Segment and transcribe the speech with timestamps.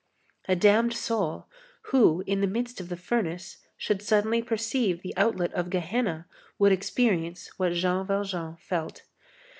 [0.47, 1.45] A damned soul,
[1.91, 6.25] who, in the midst of the furnace, should suddenly perceive the outlet of Gehenna,
[6.57, 9.03] would experience what Jean Valjean felt.